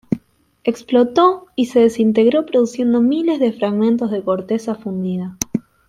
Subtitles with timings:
[0.63, 5.37] Explotó y se desintegró produciendo miles de fragmentos de corteza fundida.